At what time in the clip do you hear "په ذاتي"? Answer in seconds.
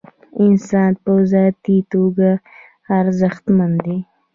1.03-1.77